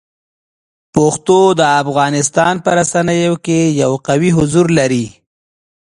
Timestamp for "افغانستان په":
1.81-2.69